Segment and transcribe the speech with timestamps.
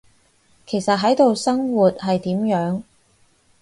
[0.65, 2.81] 其實喺度生活，係點樣？